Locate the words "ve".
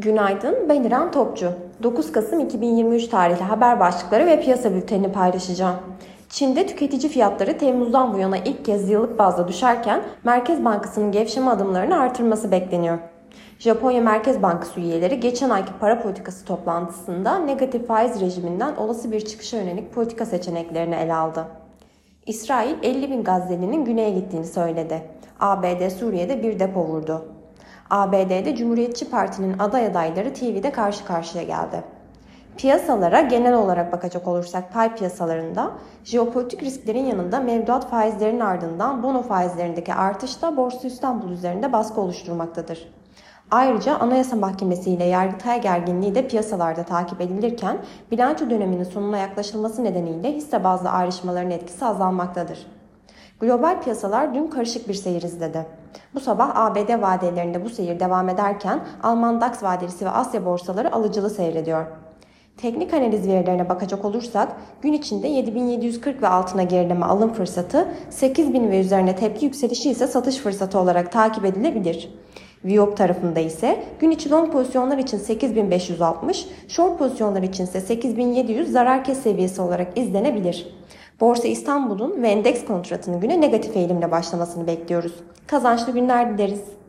4.26-4.40, 60.04-60.10, 66.22-66.28, 68.70-68.80, 82.22-82.28